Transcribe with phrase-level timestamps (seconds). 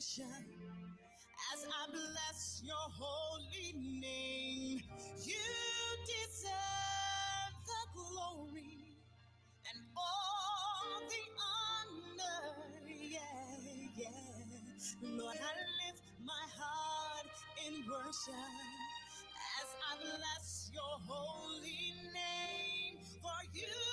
[0.00, 0.24] worship
[1.52, 4.80] as I bless your holy name.
[5.22, 5.36] You
[6.08, 8.96] deserve the glory
[9.68, 12.56] and all the honor.
[12.88, 13.20] Yeah,
[13.94, 15.18] yeah.
[15.18, 15.52] Lord, I
[15.84, 17.26] lift my heart
[17.68, 18.34] in worship
[19.60, 23.04] as I bless your holy name.
[23.20, 23.89] For you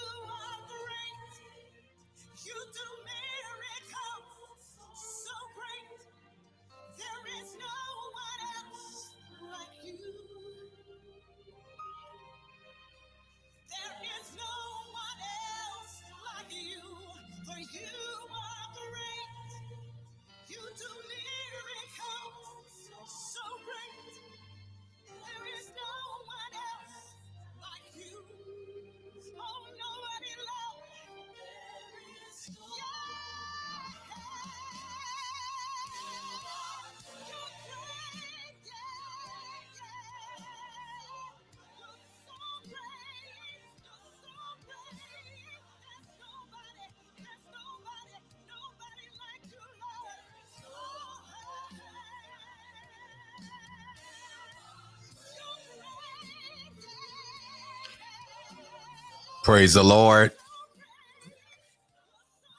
[59.47, 60.33] Praise the Lord.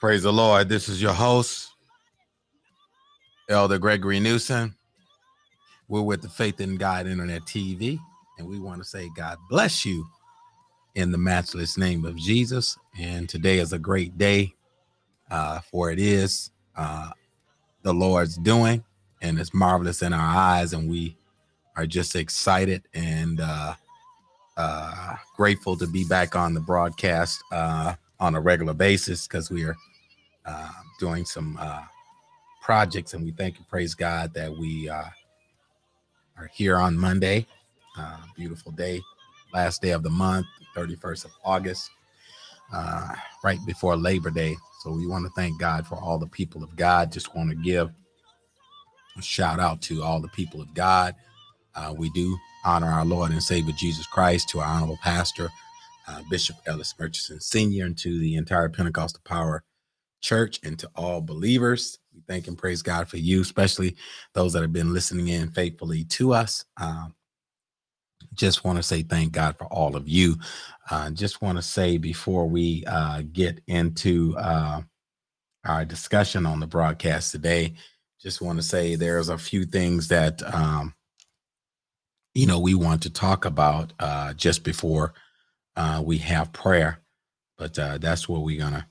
[0.01, 0.71] Praise the Lord.
[0.71, 1.69] This is your host,
[3.51, 4.75] Elder Gregory Newsom.
[5.87, 7.99] We're with the Faith in God Internet TV,
[8.39, 10.07] and we want to say God bless you
[10.95, 12.79] in the matchless name of Jesus.
[12.99, 14.55] And today is a great day,
[15.31, 17.11] uh, for it is uh,
[17.83, 18.83] the Lord's doing,
[19.21, 21.19] and it's marvelous in our eyes, and we
[21.77, 23.75] are just excited and uh,
[24.59, 29.65] uh, grateful to be back on the broadcast uh, on a regular basis because we
[29.65, 29.77] are
[30.45, 31.83] uh, doing some uh,
[32.61, 35.05] projects, and we thank and praise God that we uh,
[36.37, 37.47] are here on Monday.
[37.97, 39.01] Uh, beautiful day,
[39.55, 40.47] last day of the month,
[40.77, 41.91] 31st of August,
[43.43, 44.57] right before Labor Day.
[44.83, 47.13] So we want to thank God for all the people of God.
[47.13, 47.91] Just want to give
[49.17, 51.15] a shout out to all the people of God.
[51.75, 55.51] Uh, we do honor our Lord and Savior Jesus Christ, to our honorable pastor,
[56.09, 59.65] uh, Bishop Ellis Murchison Sr., and to the entire Pentecostal Power
[60.21, 61.99] Church, and to all believers.
[62.15, 63.97] We thank and praise God for you, especially
[64.35, 66.65] those that have been listening in faithfully to us.
[66.81, 67.15] Um,
[68.35, 70.37] just want to say thank God for all of you.
[70.91, 74.83] Uh, just want to say before we uh, get into uh,
[75.65, 77.75] our discussion on the broadcast today,
[78.21, 80.95] just want to say there's a few things that um,
[82.35, 85.15] you know we want to talk about uh, just before
[85.77, 87.01] uh, we have prayer.
[87.57, 88.89] But uh, that's what we're gonna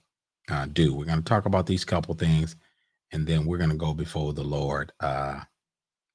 [0.50, 0.94] uh, do.
[0.94, 2.56] We're gonna talk about these couple things,
[3.12, 5.42] and then we're gonna go before the Lord uh,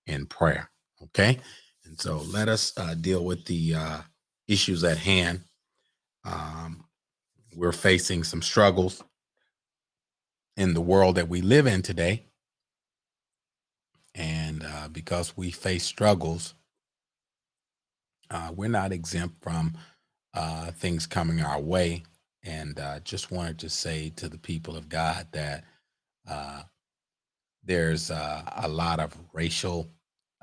[0.07, 0.71] in prayer.
[1.03, 1.39] Okay,
[1.85, 3.99] and so let us uh, deal with the uh,
[4.49, 5.43] issues at hand.
[6.25, 6.85] Um,
[7.57, 9.03] we're facing some struggles
[10.57, 12.27] in the world that we live in today,
[14.15, 16.55] and uh, because we face struggles
[18.33, 19.77] uh, we're not exempt from
[20.35, 22.03] uh, things coming our way.
[22.45, 25.65] And uh, just wanted to say to the people of God that
[26.29, 26.63] uh,
[27.63, 29.89] there's uh, a lot of racial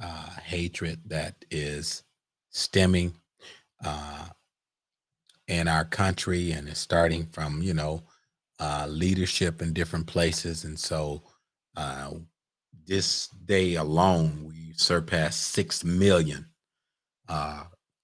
[0.01, 2.03] uh, hatred that is
[2.51, 3.13] stemming
[3.83, 4.27] uh,
[5.47, 8.01] in our country, and it's starting from you know
[8.87, 10.63] leadership in different places.
[10.63, 11.23] And so,
[12.85, 16.45] this day alone, we surpassed six million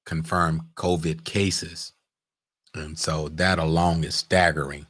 [0.06, 1.94] confirmed COVID cases.
[2.74, 4.86] And so that alone is staggering.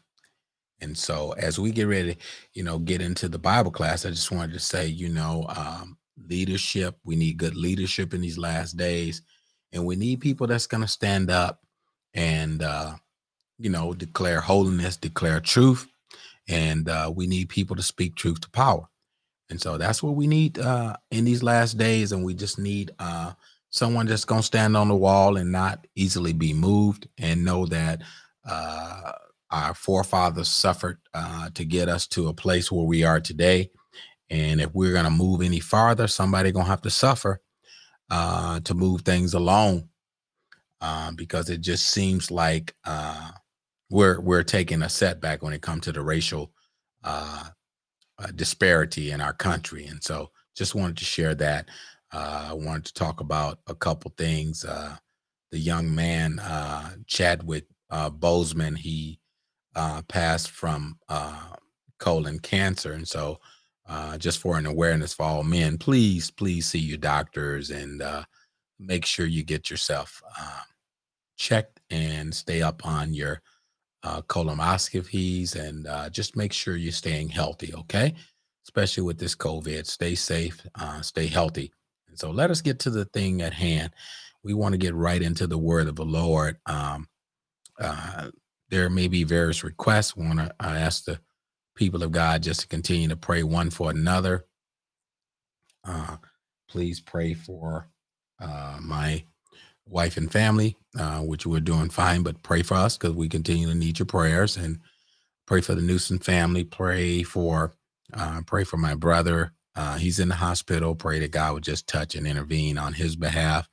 [0.82, 2.18] And so as we get ready,
[2.54, 5.98] you know, get into the Bible class, I just wanted to say, you know, um,
[6.28, 9.22] leadership, we need good leadership in these last days.
[9.72, 11.62] And we need people that's going to stand up
[12.14, 12.96] and, uh,
[13.58, 15.88] you know, declare holiness, declare truth.
[16.48, 18.88] And uh, we need people to speak truth to power.
[19.50, 22.12] And so that's what we need uh, in these last days.
[22.12, 23.34] And we just need uh,
[23.76, 28.02] someone just gonna stand on the wall and not easily be moved and know that
[28.50, 29.12] uh,
[29.52, 33.70] our forefathers suffered uh, to get us to a place where we are today.
[34.30, 37.42] And if we're gonna move any farther somebody gonna have to suffer
[38.10, 39.90] uh, to move things along
[40.82, 43.32] uh, because it just seems like uh,
[43.90, 46.52] we're we're taking a setback when it comes to the racial
[47.04, 47.50] uh,
[48.36, 49.86] disparity in our country.
[49.86, 51.68] And so just wanted to share that
[52.12, 54.64] uh, I wanted to talk about a couple things.
[54.64, 54.96] Uh,
[55.52, 59.20] the young man, uh, Chadwick uh, Boseman, he
[59.76, 61.56] uh, passed from uh,
[62.00, 62.94] colon cancer.
[62.94, 63.40] And so
[63.88, 68.02] uh, just for an awareness for all men, please, please see your doctors and
[68.80, 70.22] make sure you get yourself
[71.38, 73.42] checked and stay up on your
[74.04, 78.14] colonoscopies and just make sure you're staying healthy, okay?
[78.64, 80.66] Especially with this COVID, stay safe,
[81.02, 81.72] stay healthy.
[82.20, 83.92] So let us get to the thing at hand.
[84.44, 86.58] We want to get right into the word of the Lord.
[86.66, 87.08] Um,
[87.80, 88.30] uh,
[88.70, 90.16] there may be various requests.
[90.16, 91.20] We want to ask the
[91.76, 94.46] people of God just to continue to pray one for another.
[95.84, 96.18] Uh,
[96.70, 97.90] please pray for
[98.42, 99.24] uh, my
[99.88, 103.68] wife and family, uh, which we're doing fine, but pray for us because we continue
[103.68, 104.80] to need your prayers and
[105.46, 106.64] pray for the Newsom family.
[106.64, 107.74] Pray for
[108.14, 109.54] uh, pray for my brother.
[109.76, 110.96] Uh, he's in the hospital.
[110.96, 113.68] Pray that God would just touch and intervene on his behalf.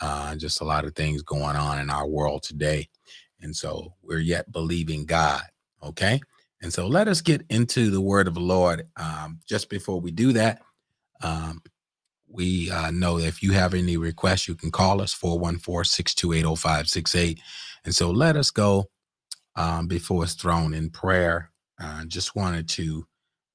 [0.00, 2.88] Uh, just a lot of things going on in our world today.
[3.40, 5.42] And so we're yet believing God.
[5.82, 6.20] Okay.
[6.62, 8.88] And so let us get into the word of the Lord.
[8.96, 10.62] Um, just before we do that,
[11.22, 11.62] um,
[12.28, 16.58] we uh, know that if you have any requests, you can call us 414 628
[16.58, 17.40] 0568.
[17.84, 18.86] And so let us go
[19.54, 21.50] um, before his throne in prayer.
[21.80, 23.06] Uh, just wanted to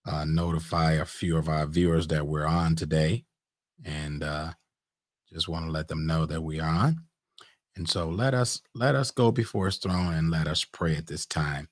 [0.05, 3.23] uh, notify a few of our viewers that we're on today
[3.85, 4.51] and uh,
[5.31, 7.01] just want to let them know that we are on.
[7.75, 11.07] And so let us let us go before his throne and let us pray at
[11.07, 11.69] this time.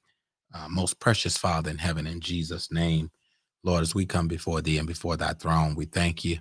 [0.53, 3.11] Uh, most precious Father in heaven, in Jesus' name,
[3.63, 6.39] Lord, as we come before thee and before thy throne, we thank you,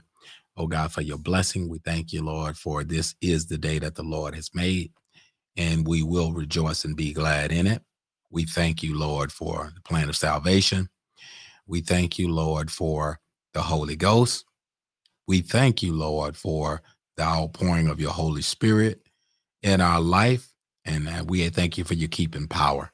[0.56, 1.68] oh God, for your blessing.
[1.68, 4.92] We thank you, Lord, for this is the day that the Lord has made,
[5.56, 7.82] and we will rejoice and be glad in it.
[8.30, 10.88] We thank you, Lord, for the plan of salvation.
[11.68, 13.20] We thank you, Lord, for
[13.54, 14.46] the Holy Ghost.
[15.28, 16.82] We thank you, Lord, for
[17.16, 19.02] the outpouring of your Holy Spirit
[19.62, 20.52] in our life.
[20.86, 22.92] And we thank you for your keeping power.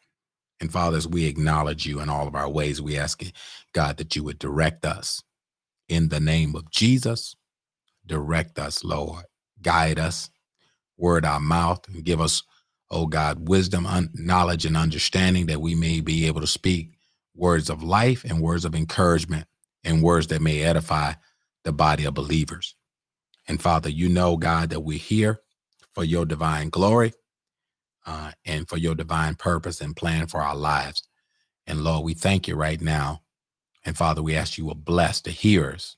[0.60, 3.22] And Father, as we acknowledge you in all of our ways, we ask
[3.74, 5.22] God that you would direct us
[5.88, 7.36] in the name of Jesus.
[8.06, 9.24] Direct us, Lord.
[9.62, 10.30] Guide us,
[10.98, 12.42] word our mouth, and give us,
[12.90, 16.93] oh God, wisdom, un- knowledge, and understanding that we may be able to speak
[17.36, 19.46] words of life and words of encouragement
[19.84, 21.14] and words that may edify
[21.64, 22.76] the body of believers.
[23.48, 25.40] And Father, you know, God, that we're here
[25.94, 27.12] for your divine glory
[28.06, 31.02] uh, and for your divine purpose and plan for our lives.
[31.66, 33.22] And Lord, we thank you right now.
[33.84, 35.96] And Father, we ask you will bless the hearers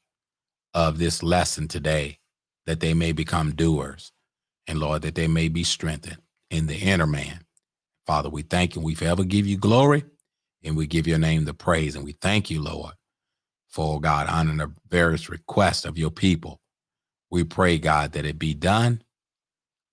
[0.74, 2.18] of this lesson today,
[2.66, 4.12] that they may become doers.
[4.66, 6.18] And Lord, that they may be strengthened
[6.50, 7.40] in the inner man.
[8.06, 8.82] Father, we thank you.
[8.82, 10.04] We forever give you glory
[10.66, 11.96] and we give your name the praise.
[11.96, 12.94] And we thank you, Lord,
[13.68, 16.60] for God honoring the various requests of your people.
[17.30, 19.02] We pray, God, that it be done.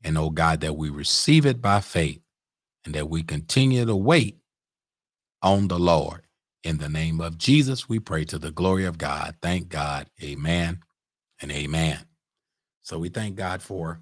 [0.03, 2.21] And oh God, that we receive it by faith
[2.85, 4.37] and that we continue to wait
[5.41, 6.21] on the Lord.
[6.63, 9.35] In the name of Jesus, we pray to the glory of God.
[9.41, 10.09] Thank God.
[10.23, 10.79] Amen
[11.41, 11.99] and amen.
[12.83, 14.01] So we thank God for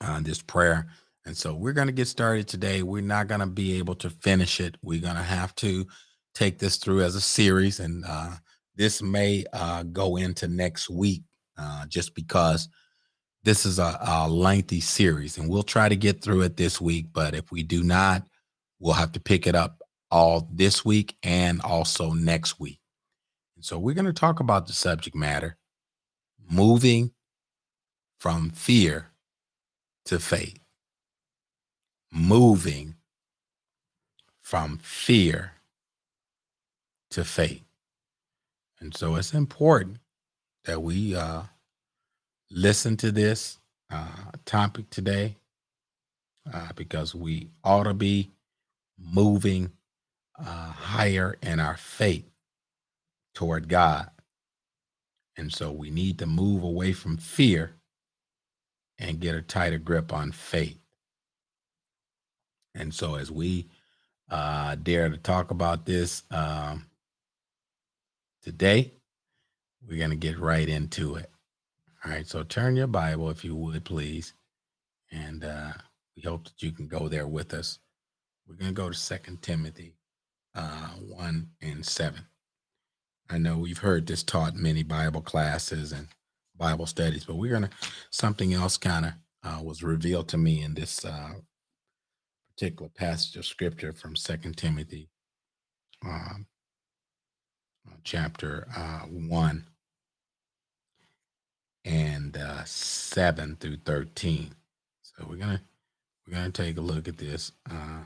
[0.00, 0.88] uh, this prayer.
[1.24, 2.82] And so we're going to get started today.
[2.82, 4.76] We're not going to be able to finish it.
[4.82, 5.86] We're going to have to
[6.34, 7.78] take this through as a series.
[7.78, 8.36] And uh,
[8.76, 11.22] this may uh, go into next week
[11.56, 12.68] uh, just because
[13.44, 15.38] this is a, a lengthy series.
[15.38, 17.06] And we'll try to get through it this week.
[17.12, 18.24] But if we do not,
[18.80, 22.80] we'll have to pick it up all this week and also next week.
[23.56, 25.56] And so we're going to talk about the subject matter
[26.50, 27.12] moving
[28.18, 29.12] from fear
[30.04, 30.61] to faith
[32.12, 32.94] moving
[34.40, 35.52] from fear
[37.10, 37.64] to faith.
[38.80, 39.98] And so it's important
[40.64, 41.42] that we uh,
[42.50, 43.58] listen to this
[43.90, 45.36] uh, topic today
[46.52, 48.30] uh, because we ought to be
[48.98, 49.72] moving
[50.38, 52.28] uh, higher in our faith
[53.34, 54.10] toward God.
[55.36, 57.76] And so we need to move away from fear
[58.98, 60.81] and get a tighter grip on faith.
[62.74, 63.68] And so, as we
[64.30, 66.86] uh, dare to talk about this um,
[68.42, 68.92] today,
[69.86, 71.30] we're going to get right into it.
[72.04, 72.26] All right.
[72.26, 74.32] So, turn your Bible, if you would, please.
[75.10, 75.72] And uh,
[76.16, 77.78] we hope that you can go there with us.
[78.48, 79.94] We're going to go to Second Timothy
[80.54, 82.20] uh, 1 and 7.
[83.30, 86.08] I know we've heard this taught many Bible classes and
[86.56, 87.70] Bible studies, but we're going to,
[88.10, 89.12] something else kind of
[89.44, 91.32] uh, was revealed to me in this uh,
[92.56, 95.08] particular passage of scripture from Second Timothy,
[96.04, 96.46] um,
[97.88, 99.66] uh, chapter uh, one
[101.84, 104.54] and uh, seven through thirteen.
[105.02, 105.62] So we're gonna
[106.26, 107.52] we're gonna take a look at this.
[107.70, 108.04] Uh,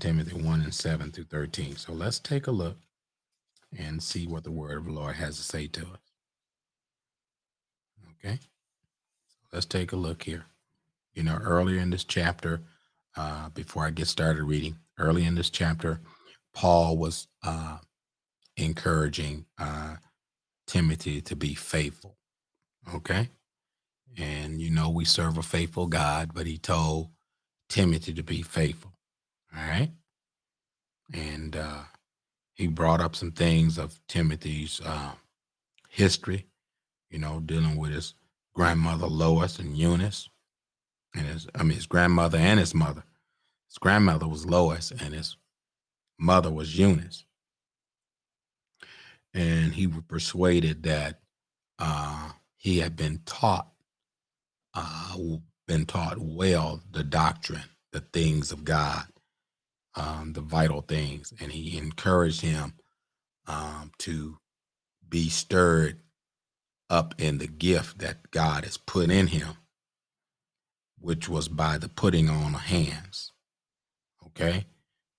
[0.00, 1.76] Timothy one and seven through thirteen.
[1.76, 2.78] So let's take a look
[3.78, 6.12] and see what the word of the Lord has to say to us.
[8.24, 10.46] Okay, So let's take a look here.
[11.14, 12.62] You know, earlier in this chapter,
[13.16, 16.00] uh, before I get started reading, early in this chapter,
[16.52, 17.78] Paul was uh,
[18.56, 19.96] encouraging uh,
[20.66, 22.16] Timothy to be faithful.
[22.94, 23.30] Okay.
[24.16, 27.08] And, you know, we serve a faithful God, but he told
[27.68, 28.92] Timothy to be faithful.
[29.56, 29.90] All right.
[31.12, 31.82] And uh,
[32.54, 35.12] he brought up some things of Timothy's uh,
[35.88, 36.46] history,
[37.10, 38.14] you know, dealing with his
[38.54, 40.28] grandmother Lois and Eunice,
[41.14, 43.04] and his, I mean, his grandmother and his mother.
[43.68, 45.36] His grandmother was Lois, and his
[46.18, 47.24] mother was Eunice.
[49.32, 51.20] And he was persuaded that
[51.78, 53.68] uh, he had been taught,
[54.74, 55.16] uh,
[55.66, 59.06] been taught well the doctrine, the things of God,
[59.96, 62.74] um, the vital things, and he encouraged him
[63.46, 64.38] um, to
[65.08, 66.00] be stirred
[66.90, 69.56] up in the gift that God has put in him,
[71.04, 73.32] which was by the putting on of hands.
[74.26, 74.64] Okay,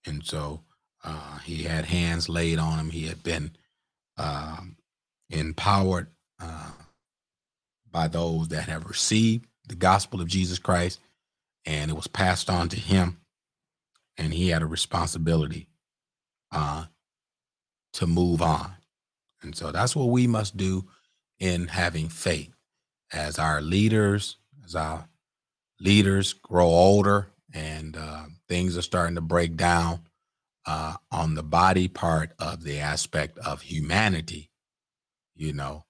[0.06, 0.62] and so
[1.04, 2.90] uh, he had hands laid on him.
[2.90, 3.52] He had been
[4.18, 4.78] um,
[5.30, 6.08] empowered
[6.42, 6.72] uh,
[7.90, 11.00] by those that have received the gospel of Jesus Christ,
[11.66, 13.20] and it was passed on to him
[14.18, 15.68] and he had a responsibility
[16.52, 16.86] uh,
[17.94, 18.76] to move on.
[19.42, 20.86] And so that's what we must do
[21.40, 22.54] in having faith
[23.12, 25.08] as our leaders, as our
[25.80, 30.02] leaders grow older and uh, things are starting to break down
[30.66, 34.50] uh, on the body part of the aspect of humanity.
[35.36, 35.86] You know,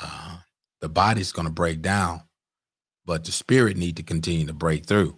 [0.00, 0.38] uh,
[0.80, 2.22] the body's going to break down,
[3.04, 5.16] but the spirit need to continue to break through.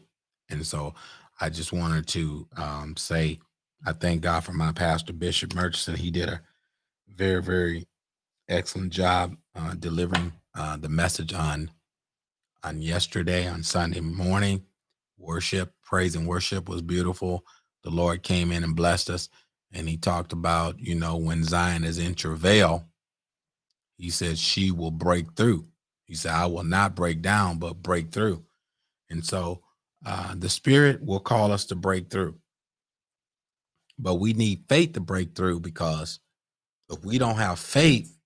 [0.48, 0.94] And so
[1.40, 3.38] I just wanted to um, say
[3.86, 5.96] I thank God for my pastor, Bishop Murchison.
[5.96, 6.42] He did a
[7.08, 7.86] very, very
[8.48, 11.70] excellent job uh, delivering uh, the message on
[12.64, 14.64] on yesterday on Sunday morning.
[15.18, 17.44] Worship, praise, and worship was beautiful.
[17.84, 19.28] The Lord came in and blessed us,
[19.72, 22.86] and He talked about you know when Zion is in travail.
[23.96, 25.66] He said she will break through.
[26.04, 28.44] He said, "I will not break down, but break through."
[29.10, 29.62] And so
[30.06, 32.36] uh, the Spirit will call us to break through.
[33.98, 36.20] But we need faith to break through because
[36.90, 38.16] if we don't have faith,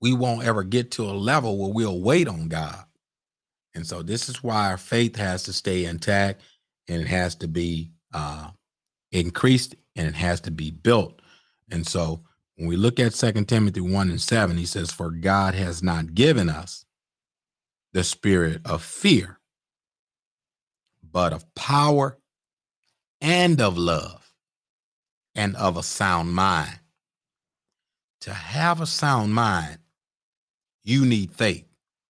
[0.00, 2.84] we won't ever get to a level where we'll wait on God.
[3.74, 6.42] And so this is why our faith has to stay intact
[6.88, 8.50] and it has to be uh,
[9.10, 11.20] increased and it has to be built.
[11.70, 12.20] And so
[12.56, 16.14] when we look at Second Timothy 1 and 7, he says, For God has not
[16.14, 16.84] given us
[17.92, 19.38] the spirit of fear,
[21.02, 22.18] but of power
[23.20, 24.32] and of love
[25.34, 26.78] and of a sound mind.
[28.22, 29.78] To have a sound mind,
[30.84, 31.66] you need faith.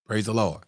[0.07, 0.63] Praise the Lord.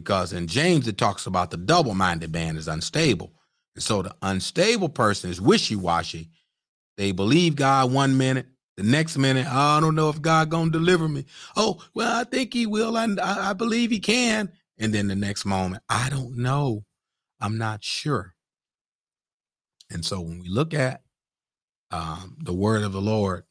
[0.00, 3.32] Because in James, it talks about the double minded man is unstable.
[3.74, 6.30] And so the unstable person is wishy washy.
[6.96, 10.70] They believe God one minute, the next minute, oh, I don't know if God gonna
[10.70, 11.26] deliver me.
[11.56, 12.96] Oh, well, I think He will.
[12.96, 14.52] I, I believe He can.
[14.78, 16.84] And then the next moment, I don't know.
[17.40, 18.34] I'm not sure.
[19.90, 21.02] And so when we look at
[21.90, 23.44] um, the word of the Lord,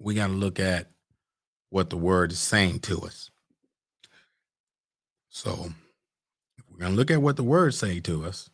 [0.00, 0.90] we got to look at
[1.70, 3.30] what the word is saying to us.
[5.34, 5.72] So
[6.58, 8.50] if we're going to look at what the word say to us,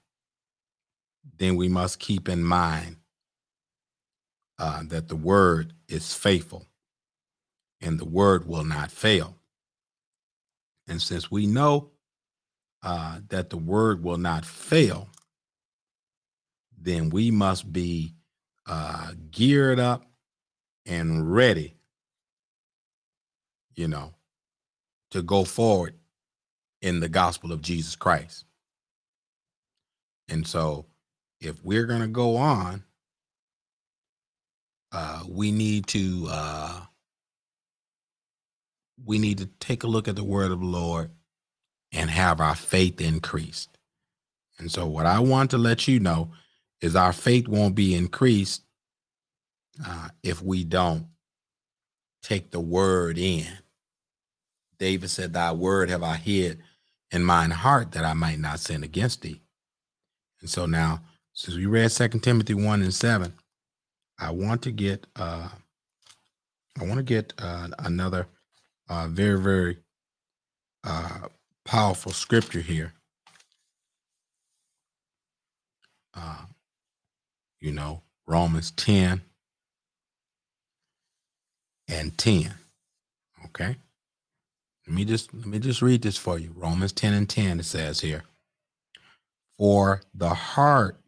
[1.37, 2.97] then we must keep in mind
[4.61, 6.67] uh, that the word is faithful
[7.81, 9.35] and the word will not fail.
[10.87, 11.91] And since we know
[12.85, 15.09] uh, that the word will not fail,
[16.81, 18.15] then we must be
[18.67, 20.07] uh, geared up
[20.87, 21.75] and ready,
[23.75, 24.15] you know,
[25.11, 25.95] to go forward
[26.81, 28.45] in the gospel of Jesus Christ.
[30.29, 30.87] And so,
[31.41, 32.85] if we're going to go on,
[34.93, 36.81] uh, we need to uh,
[39.05, 41.11] we need to take a look at the word of the Lord
[41.93, 43.71] and have our faith increased.
[44.59, 46.33] And so, what I want to let you know
[46.81, 48.63] is our faith won't be increased
[49.85, 51.07] uh, if we don't
[52.23, 53.47] take the word in.
[54.79, 56.63] David said, Thy word have I hid
[57.11, 59.41] in mine heart that I might not sin against thee.
[60.41, 61.01] And so now,
[61.33, 63.33] since we read Second Timothy 1 and 7,
[64.19, 65.49] I want to get uh
[66.81, 68.29] I want to get uh, another
[68.89, 69.79] uh, very, very
[70.85, 71.29] uh,
[71.65, 72.93] powerful scripture here.
[76.15, 76.45] Uh,
[77.61, 79.23] you know, Romans 10
[81.89, 82.55] and 10.
[83.47, 83.77] Okay.
[84.89, 86.55] Let me just let me just read this for you.
[86.57, 88.25] Romans 10 and 10 it says here.
[89.59, 90.99] For the heart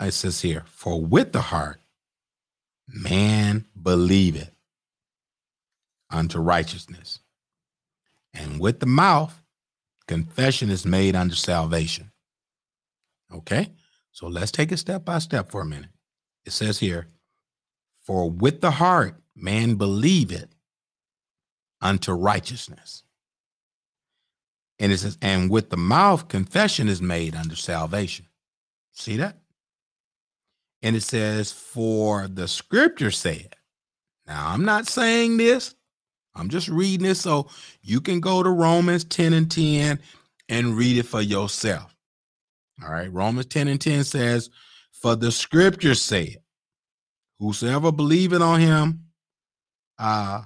[0.00, 1.80] it says here, for with the heart
[2.88, 4.50] man believeth
[6.10, 7.20] unto righteousness.
[8.32, 9.40] And with the mouth
[10.08, 12.10] confession is made unto salvation.
[13.32, 13.68] Okay?
[14.10, 15.90] So let's take it step by step for a minute.
[16.44, 17.06] It says here,
[18.02, 20.53] for with the heart man believeth
[21.80, 23.02] unto righteousness.
[24.78, 28.26] And it says, and with the mouth confession is made unto salvation.
[28.92, 29.38] See that?
[30.82, 33.56] And it says, for the scripture said.
[34.26, 35.74] Now, I'm not saying this,
[36.34, 37.48] I'm just reading this so
[37.82, 40.00] you can go to Romans 10 and 10
[40.48, 41.94] and read it for yourself.
[42.82, 43.12] All right.
[43.12, 44.50] Romans 10 and 10 says,
[44.92, 46.36] For the scripture said,
[47.38, 49.04] Whosoever believeth on him
[49.98, 50.42] uh,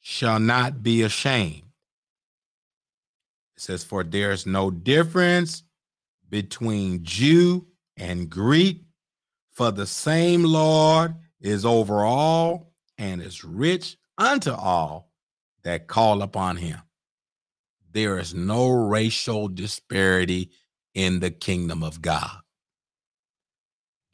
[0.00, 1.62] shall not be ashamed.
[3.56, 5.62] It says, For there is no difference
[6.28, 7.66] between Jew
[7.96, 8.82] and Greek,
[9.52, 15.12] for the same Lord is over all and is rich unto all
[15.64, 16.80] that call upon him.
[17.92, 20.50] There is no racial disparity
[20.94, 22.40] in the kingdom of God.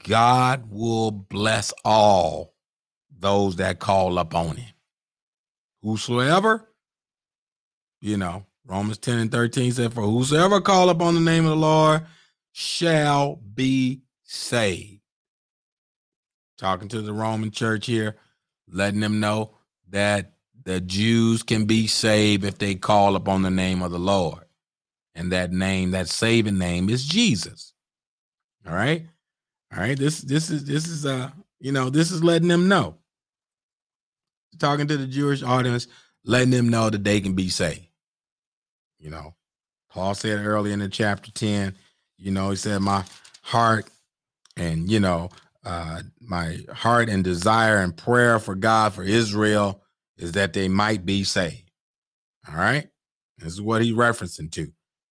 [0.04, 2.54] God will bless all
[3.18, 4.75] those that call upon him.
[5.82, 6.68] Whosoever,
[8.00, 11.56] you know, Romans 10 and 13 said, For whosoever call upon the name of the
[11.56, 12.06] Lord
[12.52, 15.00] shall be saved.
[16.58, 18.16] Talking to the Roman church here,
[18.68, 19.52] letting them know
[19.90, 20.32] that
[20.64, 24.44] the Jews can be saved if they call upon the name of the Lord.
[25.14, 27.72] And that name, that saving name is Jesus.
[28.66, 29.06] All right.
[29.72, 29.96] All right.
[29.96, 32.96] This this is this is uh, you know, this is letting them know.
[34.58, 35.86] Talking to the Jewish audience,
[36.24, 37.86] letting them know that they can be saved.
[38.98, 39.34] You know,
[39.90, 41.74] Paul said earlier in the chapter 10,
[42.18, 43.04] you know, he said, My
[43.42, 43.88] heart
[44.56, 45.30] and you know,
[45.64, 49.82] uh my heart and desire and prayer for God for Israel
[50.16, 51.70] is that they might be saved.
[52.48, 52.88] All right.
[53.38, 54.62] This is what he's referencing to.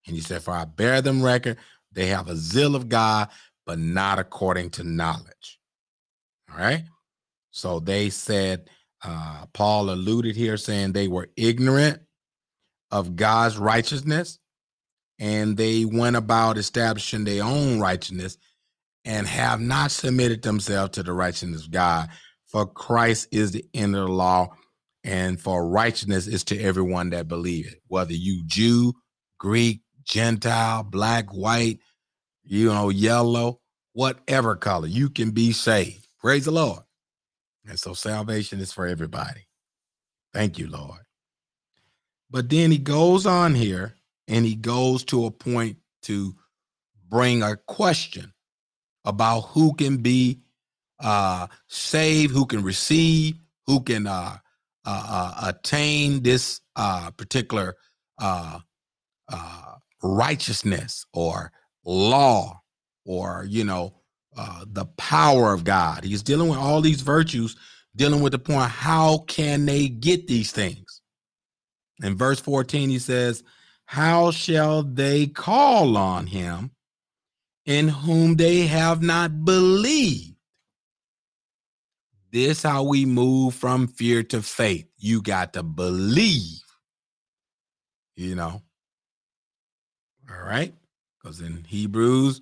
[0.08, 1.58] And he said, For I bear them record,
[1.91, 3.29] they have a zeal of God,
[3.65, 5.60] but not according to knowledge.
[6.51, 6.84] All right.
[7.51, 8.69] So they said,
[9.03, 12.01] uh, Paul alluded here saying they were ignorant
[12.91, 14.39] of God's righteousness
[15.19, 18.38] and they went about establishing their own righteousness
[19.05, 22.10] and have not submitted themselves to the righteousness of God.
[22.47, 24.49] For Christ is the end of the law
[25.03, 28.93] and for righteousness is to everyone that believe it, whether you Jew,
[29.39, 31.79] Greek, Gentile, black, white,
[32.43, 33.60] you know, yellow,
[33.93, 36.08] whatever color, you can be saved.
[36.19, 36.81] Praise the Lord.
[37.67, 39.47] And so salvation is for everybody.
[40.34, 41.01] Thank you, Lord.
[42.30, 43.95] But then he goes on here
[44.28, 46.36] and he goes to a point to
[47.10, 48.34] bring a question
[49.06, 50.39] about who can be
[50.99, 53.36] uh saved, who can receive,
[53.67, 54.38] who can uh
[54.86, 57.75] uh, uh, attain this uh, particular
[58.19, 58.60] uh,
[59.32, 61.51] uh, righteousness or
[61.84, 62.62] law
[63.06, 63.93] or you know
[64.35, 66.03] uh, the power of God.
[66.03, 67.55] He's dealing with all these virtues,
[67.95, 71.01] dealing with the point how can they get these things?
[72.03, 73.43] In verse 14, he says,
[73.85, 76.71] How shall they call on him
[77.65, 80.35] in whom they have not believed?
[82.31, 84.87] This how we move from fear to faith.
[84.97, 86.61] You got to believe.
[88.17, 88.61] You know.
[90.29, 90.73] All right?
[91.17, 92.41] Because in Hebrews,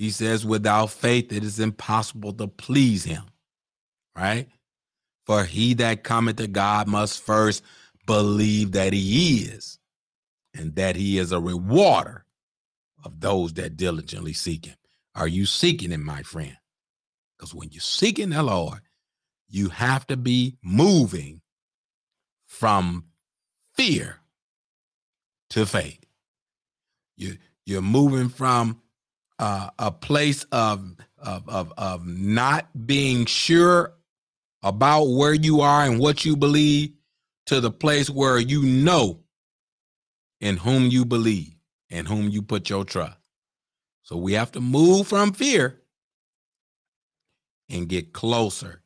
[0.00, 3.24] he says, without faith, it is impossible to please him.
[4.16, 4.48] Right?
[5.26, 7.62] For he that cometh to God must first
[8.06, 9.78] believe that he is,
[10.54, 12.24] and that he is a rewarder
[13.04, 14.76] of those that diligently seek him.
[15.14, 16.56] Are you seeking him, my friend?
[17.36, 18.80] Because when you're seeking the Lord,
[19.50, 21.42] you have to be moving
[22.46, 23.04] from
[23.74, 24.20] fear
[25.50, 26.02] to faith.
[27.18, 27.36] You
[27.66, 28.80] you're moving from
[29.40, 33.94] uh, a place of, of of of not being sure
[34.62, 36.92] about where you are and what you believe
[37.46, 39.18] to the place where you know
[40.42, 41.54] in whom you believe
[41.90, 43.16] and whom you put your trust.
[44.02, 45.80] So we have to move from fear
[47.70, 48.82] and get closer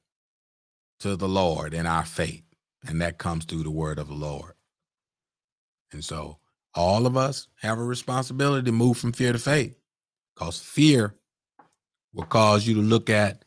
[1.01, 2.45] to the Lord in our faith.
[2.87, 4.53] And that comes through the word of the Lord.
[5.91, 6.39] And so
[6.75, 9.77] all of us have a responsibility to move from fear to faith
[10.35, 11.15] because fear
[12.13, 13.45] will cause you to look at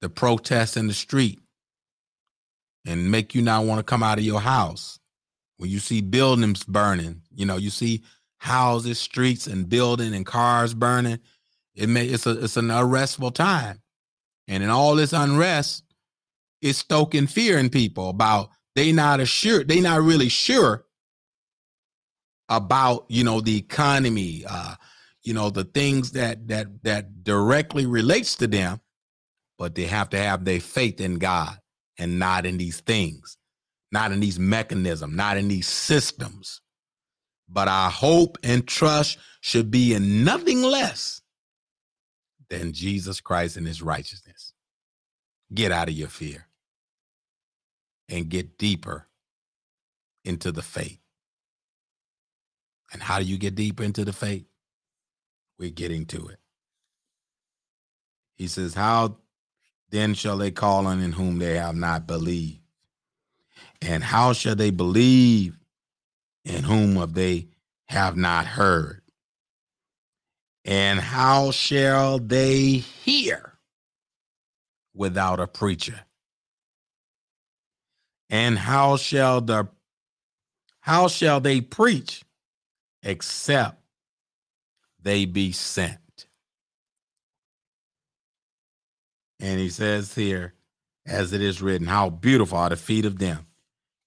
[0.00, 1.40] the protests in the street
[2.84, 4.98] and make you not want to come out of your house.
[5.58, 8.02] When you see buildings burning, you know, you see
[8.38, 11.20] houses, streets, and building and cars burning.
[11.74, 13.80] It may it's a it's an unrestful time.
[14.48, 15.84] And in all this unrest,
[16.60, 20.84] it's stoking fear in people about they not assured, they not really sure
[22.48, 24.74] about you know the economy, uh,
[25.22, 28.80] you know the things that that that directly relates to them,
[29.58, 31.56] but they have to have their faith in God
[31.98, 33.36] and not in these things,
[33.92, 36.60] not in these mechanisms, not in these systems.
[37.48, 41.20] But our hope and trust should be in nothing less
[42.48, 44.52] than Jesus Christ and his righteousness.
[45.52, 46.46] Get out of your fear
[48.08, 49.08] and get deeper
[50.24, 50.98] into the faith.
[52.92, 54.46] And how do you get deeper into the faith?
[55.62, 56.40] We're getting to it.
[58.34, 59.18] He says, How
[59.90, 62.58] then shall they call on in whom they have not believed?
[63.80, 65.56] And how shall they believe
[66.44, 67.46] in whom of they
[67.84, 69.02] have not heard?
[70.64, 73.52] And how shall they hear
[74.96, 76.00] without a preacher?
[78.28, 79.68] And how shall the
[80.80, 82.24] how shall they preach
[83.04, 83.81] except
[85.02, 86.26] they be sent?
[89.40, 90.54] And he says here,
[91.06, 93.46] as it is written, how beautiful are the feet of them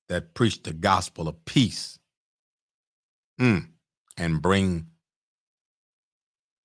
[0.07, 1.99] that preach the gospel of peace
[3.39, 3.67] mm,
[4.17, 4.87] and bring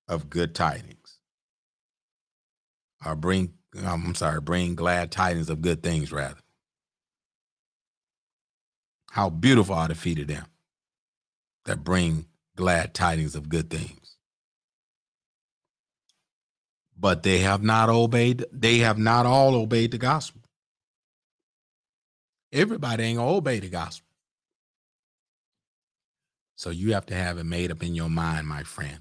[0.07, 1.19] of good tidings.
[3.05, 6.39] Or bring, um, I'm sorry, bring glad tidings of good things, rather.
[9.11, 10.45] How beautiful are the feet of them
[11.65, 14.00] that bring glad tidings of good things.
[17.01, 20.43] But they have not obeyed, they have not all obeyed the gospel.
[22.53, 24.07] Everybody ain't gonna obey the gospel.
[26.55, 28.99] So you have to have it made up in your mind, my friend,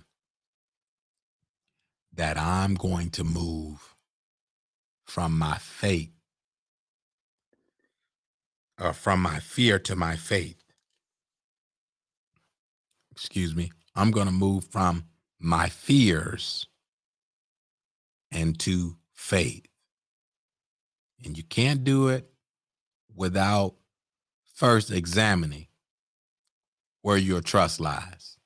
[2.15, 3.97] that I'm going to move
[5.07, 6.13] from my faith
[8.81, 10.57] or from my fear to my faith
[13.13, 15.05] excuse me, I'm going to move from
[15.39, 16.67] my fears
[18.31, 19.67] and to faith.
[21.25, 22.31] And you can't do it
[23.15, 23.75] without
[24.55, 25.67] first examining
[27.03, 28.37] where your trust lies.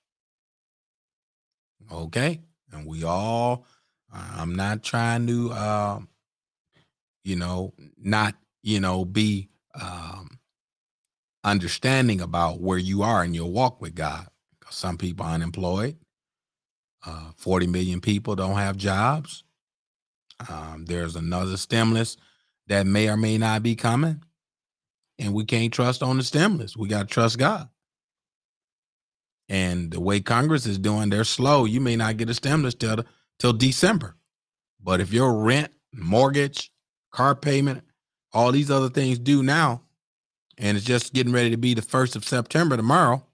[1.92, 2.40] Okay?
[2.72, 3.66] And we all,
[4.12, 6.00] I'm not trying to, uh,
[7.24, 9.48] you know, not, you know, be
[9.80, 10.38] um,
[11.42, 14.26] understanding about where you are in your walk with God.
[14.70, 15.96] Some people are unemployed.
[17.06, 19.44] Uh, 40 million people don't have jobs.
[20.48, 22.16] Um, there's another stimulus
[22.66, 24.22] that may or may not be coming.
[25.18, 26.76] And we can't trust on the stimulus.
[26.76, 27.68] We got to trust God.
[29.48, 31.66] And the way Congress is doing, they're slow.
[31.66, 33.04] You may not get a stimulus till
[33.38, 34.16] till December.
[34.82, 36.72] But if your rent, mortgage,
[37.12, 37.82] car payment,
[38.32, 39.82] all these other things due now,
[40.58, 43.24] and it's just getting ready to be the first of September tomorrow,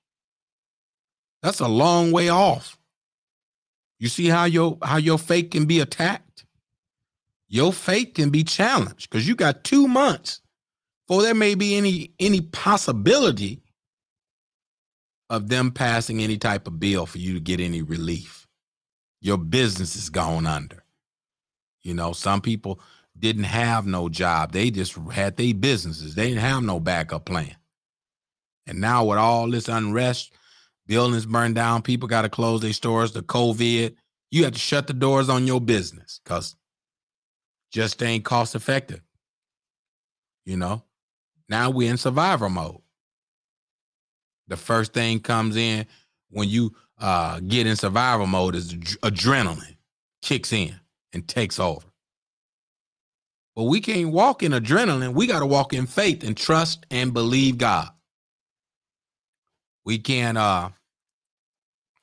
[1.42, 2.76] that's a long way off.
[3.98, 6.29] You see how your how your faith can be attacked?
[7.50, 10.40] Your faith can be challenged because you got two months
[11.06, 13.60] before there may be any any possibility
[15.28, 18.46] of them passing any type of bill for you to get any relief.
[19.20, 20.84] Your business is gone under.
[21.82, 22.80] You know, some people
[23.18, 24.52] didn't have no job.
[24.52, 26.14] They just had their businesses.
[26.14, 27.56] They didn't have no backup plan.
[28.66, 30.32] And now with all this unrest,
[30.86, 33.96] buildings burned down, people got to close their stores, the COVID,
[34.30, 36.54] you have to shut the doors on your business because
[37.70, 39.00] just ain't cost effective.
[40.44, 40.82] You know,
[41.48, 42.80] now we're in survival mode.
[44.48, 45.86] The first thing comes in
[46.30, 49.76] when you uh, get in survival mode is adrenaline
[50.22, 50.78] kicks in
[51.12, 51.86] and takes over.
[53.56, 55.14] But we can't walk in adrenaline.
[55.14, 57.90] We got to walk in faith and trust and believe God.
[59.84, 60.70] We can't uh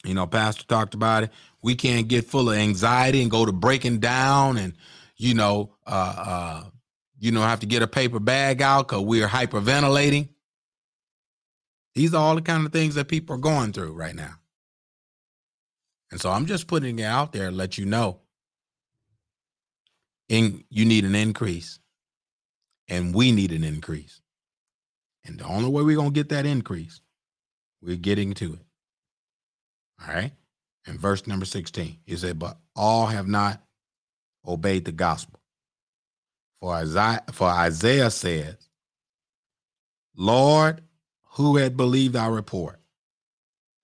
[0.04, 1.32] you know, Pastor talked about it.
[1.62, 4.74] We can't get full of anxiety and go to breaking down and,
[5.18, 6.64] you know, uh, uh,
[7.20, 10.30] you know, have to get a paper bag out because we're hyperventilating.
[11.96, 14.36] These are all the kind of things that people are going through right now.
[16.12, 18.20] And so I'm just putting it out there let you know.
[20.30, 21.80] In, you need an increase.
[22.88, 24.22] And we need an increase.
[25.26, 27.02] And the only way we're going to get that increase,
[27.82, 28.66] we're getting to it.
[30.02, 30.32] All right.
[30.86, 33.62] And verse number 16, he said, But all have not
[34.46, 35.40] obeyed the gospel.
[36.60, 38.56] For Isaiah, for Isaiah says,
[40.16, 40.82] Lord,
[41.34, 42.80] who had believed our report?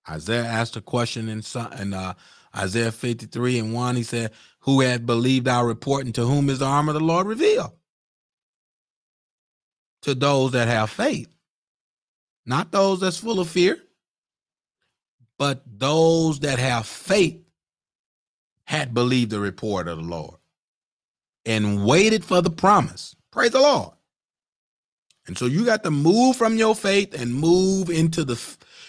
[0.08, 1.42] Isaiah asked a question in,
[1.78, 2.14] in uh,
[2.56, 3.96] Isaiah 53 and 1.
[3.96, 7.00] He said, Who had believed our report, and to whom is the arm of the
[7.00, 7.72] Lord revealed?
[10.02, 11.28] To those that have faith,
[12.44, 13.78] not those that's full of fear,
[15.38, 17.40] but those that have faith
[18.64, 20.36] had believed the report of the Lord
[21.46, 23.14] and waited for the promise.
[23.32, 23.92] Praise the Lord.
[25.26, 28.40] And so you got to move from your faith and move into the,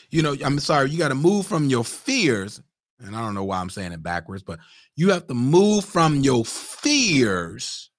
[0.10, 2.62] you know, I'm sorry, you got to move from your fears.
[3.00, 4.60] And I don't know why I'm saying it backwards, but
[4.96, 7.89] you have to move from your fears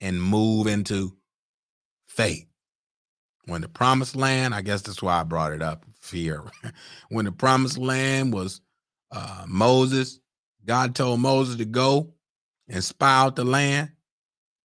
[0.00, 1.16] and move into
[2.08, 2.46] faith.
[3.46, 6.44] When the promised land, I guess that's why I brought it up fear.
[7.08, 8.60] when the promised land was
[9.10, 10.20] uh, Moses,
[10.64, 12.14] God told Moses to go
[12.68, 13.90] and spy out the land,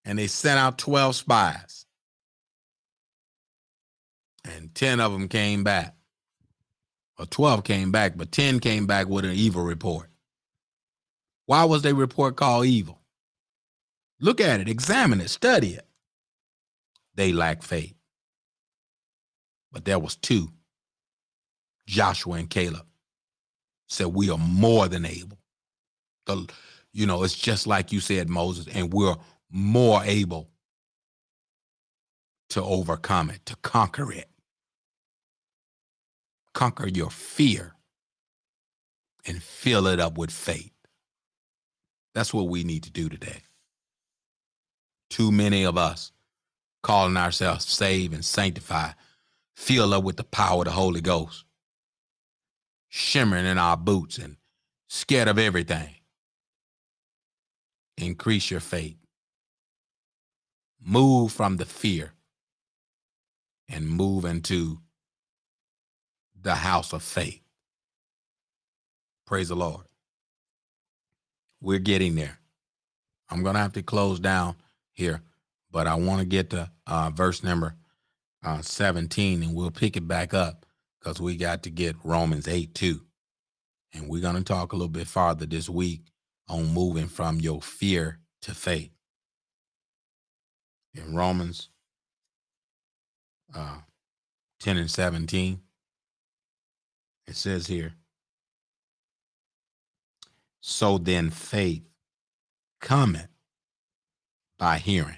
[0.05, 1.83] and they sent out 12 spies
[4.45, 5.95] and 10 of them came back.
[7.17, 10.09] Or 12 came back, but 10 came back with an evil report.
[11.45, 13.01] Why was their report called evil?
[14.19, 15.85] Look at it, examine it, study it.
[17.15, 17.93] They lack faith.
[19.71, 20.49] But there was two.
[21.85, 22.85] Joshua and Caleb
[23.87, 25.37] said, We are more than able.
[26.25, 26.47] The,
[26.93, 29.15] you know, it's just like you said, Moses, and we're
[29.49, 30.49] more able
[32.49, 34.29] to overcome it, to conquer it
[36.53, 37.73] conquer your fear
[39.25, 40.71] and fill it up with faith.
[42.13, 43.41] That's what we need to do today.
[45.09, 46.11] Too many of us
[46.83, 48.95] calling ourselves saved and sanctified,
[49.55, 51.45] fill up with the power of the Holy Ghost,
[52.89, 54.37] shimmering in our boots and
[54.89, 55.95] scared of everything.
[57.97, 58.97] Increase your faith.
[60.81, 62.13] Move from the fear
[63.69, 64.79] and move into
[66.41, 67.41] the house of faith.
[69.25, 69.85] Praise the Lord.
[71.61, 72.39] We're getting there.
[73.29, 74.55] I'm going to have to close down
[74.91, 75.21] here,
[75.71, 77.75] but I want to get to uh, verse number
[78.43, 80.65] uh, 17 and we'll pick it back up
[80.99, 83.01] because we got to get Romans 8 too.
[83.93, 86.01] And we're going to talk a little bit farther this week
[86.47, 88.91] on moving from your fear to faith.
[90.93, 91.69] In Romans
[93.55, 93.79] uh,
[94.59, 95.59] 10 and 17,
[97.27, 97.93] it says here,
[100.59, 101.83] so then faith
[102.79, 103.27] cometh
[104.57, 105.17] by hearing,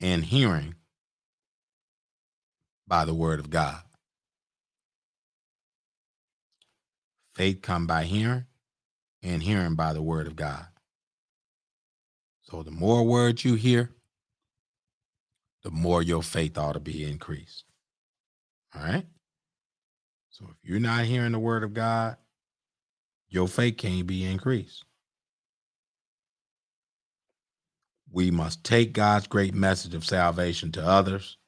[0.00, 0.74] and hearing
[2.86, 3.80] by the word of God.
[7.34, 8.44] Faith come by hearing,
[9.24, 10.66] and hearing by the word of God.
[12.42, 13.90] So the more words you hear,
[15.62, 17.64] the more your faith ought to be increased.
[18.74, 19.06] All right?
[20.28, 22.16] So if you're not hearing the word of God,
[23.28, 24.84] your faith can't be increased.
[28.12, 31.38] We must take God's great message of salvation to others.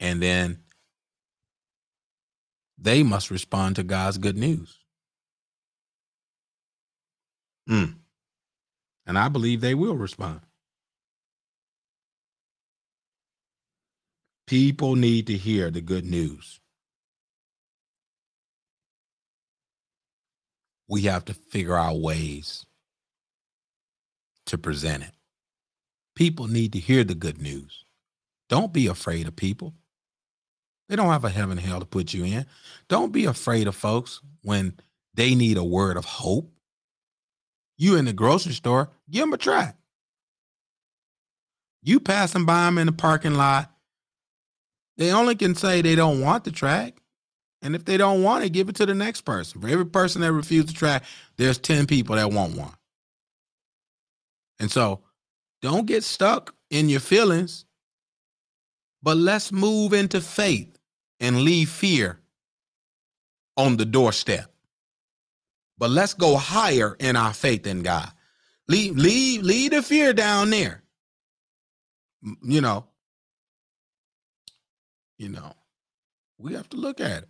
[0.00, 0.58] And then
[2.76, 4.78] they must respond to God's good news.
[7.68, 7.94] Mm.
[9.06, 10.40] And I believe they will respond.
[14.46, 16.60] People need to hear the good news.
[20.88, 22.64] we have to figure out ways
[24.46, 25.12] to present it.
[26.16, 27.84] People need to hear the good news.
[28.48, 29.74] Don't be afraid of people.
[30.88, 32.46] They don't have a heaven hell to put you in.
[32.88, 34.72] Don't be afraid of folks when
[35.14, 36.50] they need a word of hope.
[37.78, 39.74] You in the grocery store, give them a try.
[41.82, 43.72] You passing by them in the parking lot,
[44.96, 47.00] they only can say they don't want the track.
[47.62, 49.60] And if they don't want it, give it to the next person.
[49.60, 51.00] For every person that refuses to try,
[51.36, 52.74] there's 10 people that want one.
[54.60, 55.00] And so
[55.62, 57.64] don't get stuck in your feelings,
[59.02, 60.76] but let's move into faith
[61.20, 62.20] and leave fear
[63.56, 64.52] on the doorstep.
[65.78, 68.10] But let's go higher in our faith in God.
[68.66, 70.82] Leave, leave, leave the fear down there.
[72.42, 72.84] You know,
[75.18, 75.52] you know,
[76.36, 77.28] we have to look at it.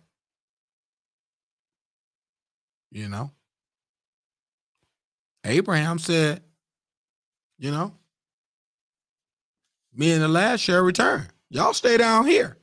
[2.91, 3.31] You know,
[5.43, 6.41] Abraham said,
[7.59, 7.93] you know,
[9.93, 11.27] me and the last shall return.
[11.49, 12.57] Y'all stay down here.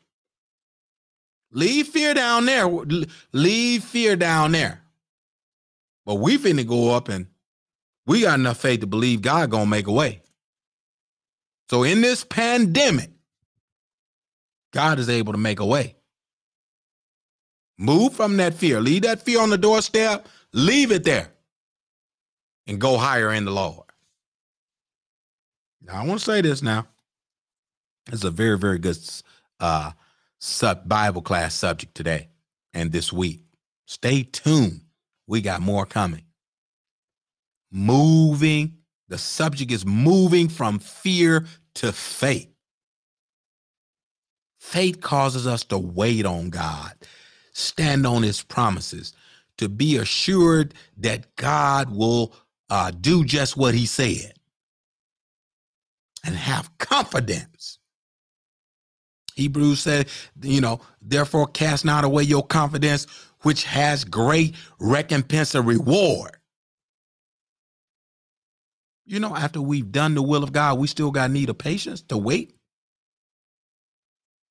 [1.52, 2.68] Leave fear down there.
[3.32, 4.82] Leave fear down there.
[6.06, 7.26] But we finna go up and
[8.06, 10.22] we got enough faith to believe God gonna make a way.
[11.68, 13.10] So in this pandemic,
[14.72, 15.96] God is able to make a way.
[17.76, 18.80] Move from that fear.
[18.80, 20.28] Leave that fear on the doorstep.
[20.52, 21.32] Leave it there
[22.66, 23.84] and go higher in the Lord.
[25.82, 26.86] Now, I want to say this now.
[28.12, 28.98] It's a very, very good
[29.60, 29.92] uh,
[30.38, 32.28] sub Bible class subject today
[32.72, 33.42] and this week.
[33.86, 34.85] Stay tuned.
[35.26, 36.24] We got more coming.
[37.70, 42.48] Moving, the subject is moving from fear to faith.
[44.58, 46.92] Faith causes us to wait on God,
[47.52, 49.12] stand on his promises,
[49.58, 52.34] to be assured that God will
[52.70, 54.34] uh, do just what he said,
[56.24, 57.78] and have confidence
[59.36, 60.08] Hebrews said,
[60.42, 63.06] you know, therefore cast not away your confidence,
[63.46, 66.36] which has great recompense and reward.
[69.04, 72.02] You know, after we've done the will of God, we still got need of patience
[72.08, 72.56] to wait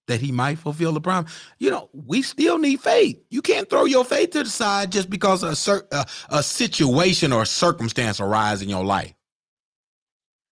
[0.08, 1.38] that he might fulfill the promise.
[1.60, 3.22] You know, we still need faith.
[3.30, 7.34] You can't throw your faith to the side just because a, cer- a, a situation
[7.34, 9.14] or a circumstance arise in your life.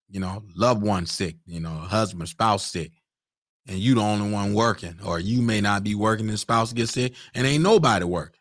[0.09, 2.91] You know, loved one sick, you know, husband, spouse sick
[3.67, 6.91] and you the only one working, or you may not be working and spouse gets
[6.91, 8.39] sick and ain't nobody working.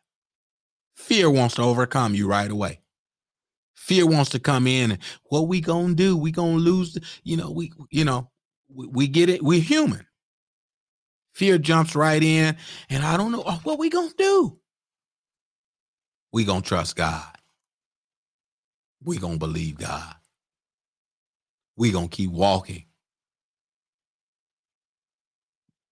[0.96, 2.80] Fear wants to overcome you right away.
[3.74, 6.16] Fear wants to come in and what we gonna do?
[6.16, 8.30] We gonna lose, the, you know, we you know,
[8.68, 10.06] we, we get it, we're human.
[11.34, 12.56] Fear jumps right in,
[12.90, 14.58] and I don't know oh, what we gonna do.
[16.32, 17.36] We gonna trust God.
[19.02, 20.14] We gonna believe God.
[21.76, 22.84] We gonna keep walking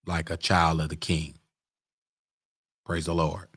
[0.06, 1.34] like a child of the king.
[2.86, 3.48] Praise the Lord.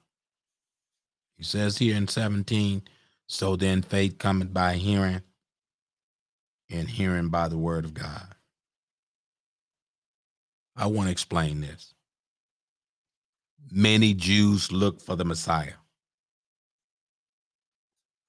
[1.37, 2.83] He says here in 17,
[3.27, 5.21] so then faith cometh by hearing,
[6.69, 8.35] and hearing by the word of God.
[10.75, 11.93] I want to explain this.
[13.71, 15.75] Many Jews look for the Messiah,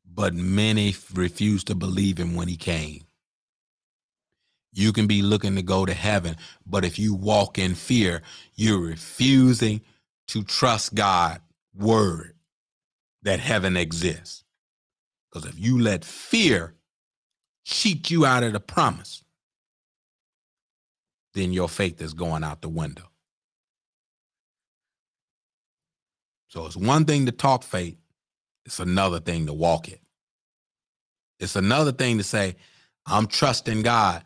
[0.07, 3.04] but many refused to believe him when he came.
[4.75, 8.23] You can be looking to go to heaven, but if you walk in fear,
[8.57, 9.81] you're refusing
[10.29, 11.41] to trust God'
[11.75, 12.35] word
[13.23, 14.43] that heaven exists.
[15.31, 16.75] Because if you let fear
[17.65, 19.23] cheat you out of the promise,
[21.35, 23.11] then your faith is going out the window.
[26.49, 27.97] So it's one thing to talk faith,
[28.65, 30.01] it's another thing to walk it.
[31.39, 32.57] It's another thing to say,
[33.07, 34.25] I'm trusting God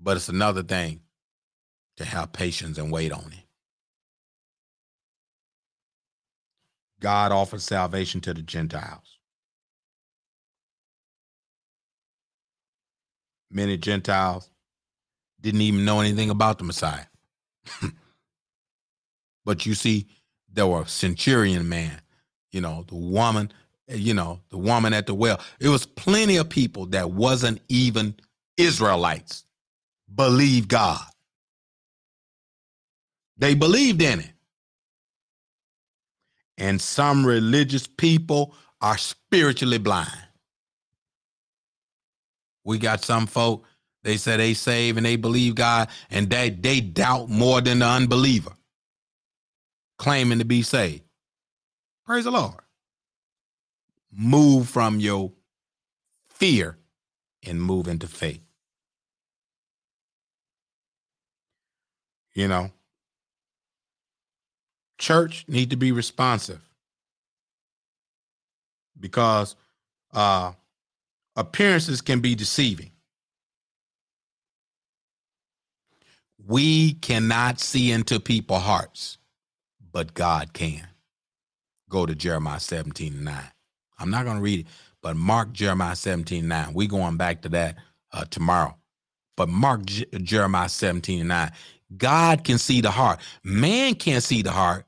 [0.00, 1.00] but it's another thing
[1.96, 3.44] to have patience and wait on it.
[7.00, 9.18] God offers salvation to the Gentiles.
[13.50, 14.50] Many Gentiles
[15.40, 17.06] didn't even know anything about the Messiah.
[19.44, 20.06] but you see,
[20.52, 22.00] there were centurion man,
[22.52, 23.52] you know, the woman,
[23.88, 25.40] you know, the woman at the well.
[25.58, 28.14] It was plenty of people that wasn't even
[28.56, 29.44] Israelites
[30.14, 31.00] believe God.
[33.36, 34.32] They believed in it.
[36.58, 40.10] And some religious people are spiritually blind.
[42.64, 43.64] We got some folk,
[44.02, 47.86] they say they save and they believe God, and they, they doubt more than the
[47.86, 48.52] unbeliever,
[49.98, 51.02] claiming to be saved.
[52.04, 52.60] Praise the Lord.
[54.12, 55.32] Move from your
[56.28, 56.76] fear
[57.46, 58.42] and move into faith.
[62.34, 62.70] You know,
[64.98, 66.60] church need to be responsive
[68.98, 69.56] because
[70.12, 70.52] uh,
[71.36, 72.90] appearances can be deceiving.
[76.46, 79.18] We cannot see into people's hearts,
[79.92, 80.88] but God can.
[81.88, 83.42] Go to Jeremiah 17 and 9.
[83.98, 84.66] I'm not going to read it,
[85.02, 86.74] but mark Jeremiah 17 and 9.
[86.74, 87.76] we going back to that
[88.12, 88.76] uh, tomorrow.
[89.36, 91.52] But mark J- Jeremiah 17 and 9.
[91.96, 93.20] God can see the heart.
[93.42, 94.86] Man can't see the heart.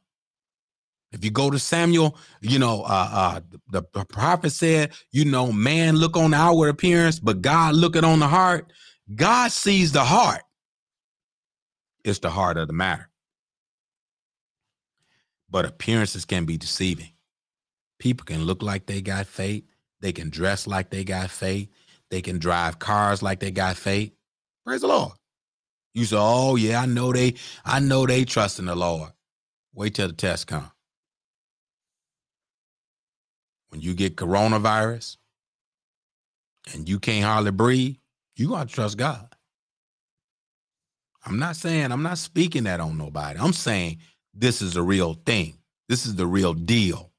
[1.12, 3.40] If you go to Samuel, you know, uh, uh,
[3.70, 8.04] the, the prophet said, you know, man look on the outward appearance, but God looking
[8.04, 8.72] on the heart.
[9.14, 10.42] God sees the heart.
[12.04, 13.10] It's the heart of the matter.
[15.50, 17.10] But appearances can be deceiving.
[17.98, 19.64] People can look like they got faith.
[20.00, 21.68] They can dress like they got faith.
[22.10, 24.12] They can drive cars like they got faith.
[24.64, 25.12] Praise the Lord.
[25.94, 27.34] You say, "Oh yeah, I know they,
[27.64, 29.10] I know they trust in the Lord."
[29.74, 30.70] Wait till the test come.
[33.70, 35.16] When you get coronavirus
[36.74, 37.96] and you can't hardly breathe,
[38.36, 39.34] you gotta trust God.
[41.24, 43.38] I'm not saying I'm not speaking that on nobody.
[43.38, 43.98] I'm saying
[44.34, 45.58] this is a real thing.
[45.88, 47.10] This is the real deal.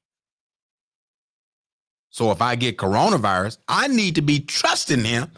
[2.10, 5.32] So if I get coronavirus, I need to be trusting him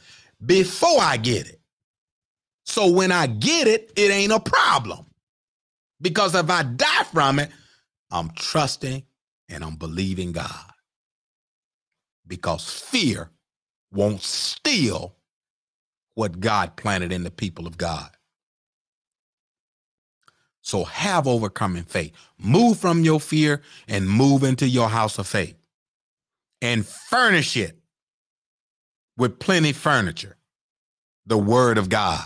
[0.45, 1.56] before I get it.
[2.67, 5.07] So when I get it, it ain't a problem.
[6.01, 7.51] Because if I die from it,
[8.11, 9.05] I'm trusting
[9.49, 10.73] and I'm believing God.
[12.27, 13.31] Because fear
[13.93, 15.15] won't steal
[16.15, 18.11] what God planted in the people of God.
[20.63, 22.13] So have overcoming faith.
[22.39, 25.57] Move from your fear and move into your house of faith
[26.61, 27.79] and furnish it
[29.17, 30.37] with plenty furniture,
[31.25, 32.25] the word of God.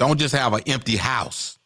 [0.00, 1.58] Don't just have an empty house.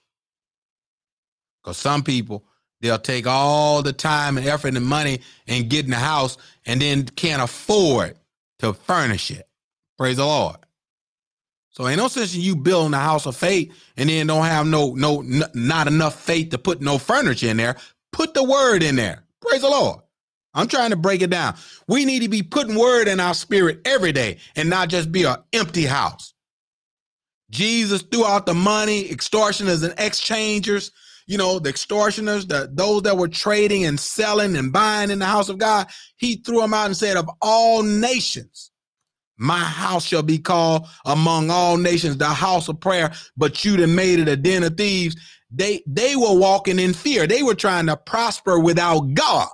[1.63, 2.45] Because some people,
[2.81, 6.83] they'll take all the time and effort and money and get in the house and
[6.83, 8.17] then can't afford
[8.61, 9.49] to furnish it.
[9.99, 10.57] Praise the Lord.
[11.71, 14.67] So ain't no sense in you building a house of faith and then don't have
[14.67, 17.77] no no n- not enough faith to put no furniture in there.
[18.13, 19.25] Put the word in there.
[19.43, 20.01] Praise the Lord.
[20.55, 21.57] I'm trying to break it down.
[21.89, 25.25] We need to be putting word in our spirit every day and not just be
[25.25, 26.34] an empty house.
[27.51, 30.91] Jesus threw out the money, extortioners and exchangers,
[31.27, 35.27] you know, the extortioners, the those that were trading and selling and buying in the
[35.27, 35.89] house of God.
[36.17, 38.71] He threw them out and said, Of all nations,
[39.39, 43.95] my house shall be called among all nations the house of prayer, but you done
[43.95, 45.17] made it a den of thieves.
[45.51, 47.27] They they were walking in fear.
[47.27, 49.49] They were trying to prosper without God.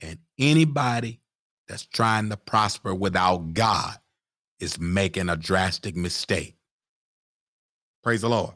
[0.00, 1.20] And anybody
[1.68, 3.96] that's trying to prosper without God
[4.64, 6.56] is making a drastic mistake.
[8.02, 8.54] Praise the Lord.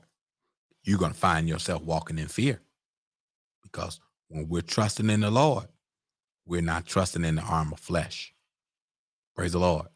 [0.82, 2.60] You're going to find yourself walking in fear
[3.62, 5.66] because when we're trusting in the Lord,
[6.46, 8.34] we're not trusting in the arm of flesh.
[9.36, 9.86] Praise the Lord.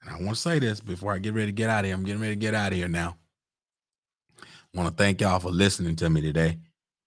[0.00, 1.94] And I want to say this before I get ready to get out of here.
[1.94, 3.16] I'm getting ready to get out of here now.
[4.40, 6.58] I want to thank y'all for listening to me today.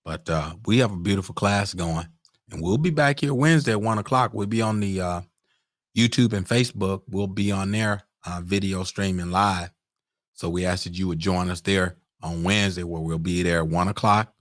[0.04, 2.08] But uh, we have a beautiful class going.
[2.52, 4.34] And we'll be back here Wednesday at one o'clock.
[4.34, 5.22] We'll be on the uh,
[5.96, 7.04] YouTube and Facebook.
[7.10, 9.72] We'll be on there uh, video streaming live.
[10.34, 13.60] So we ask that you would join us there on Wednesday, where we'll be there
[13.60, 14.34] at one o'clock.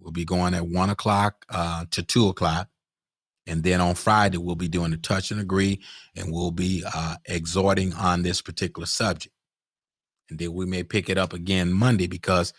[0.00, 2.68] We'll be going at one o'clock uh, to two o'clock.
[3.46, 5.80] And then on Friday, we'll be doing the touch and agree,
[6.16, 9.34] and we'll be uh, exhorting on this particular subject.
[10.30, 12.52] And then we may pick it up again Monday because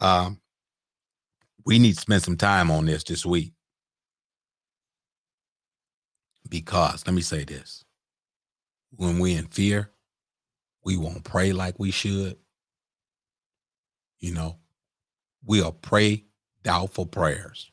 [0.00, 0.40] um,
[1.66, 3.52] we need to spend some time on this this week.
[6.50, 7.84] Because let me say this
[8.96, 9.90] when we in fear,
[10.84, 12.36] we won't pray like we should.
[14.18, 14.58] You know,
[15.46, 16.24] we'll pray
[16.62, 17.70] doubtful prayers.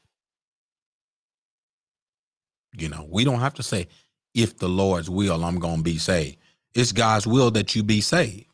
[2.77, 3.87] You know, we don't have to say,
[4.35, 6.37] if the Lord's will, I'm going to be saved.
[6.75, 8.45] It's God's will that you be saved.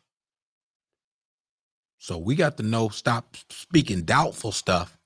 [1.98, 4.98] So we got to know, stop speaking doubtful stuff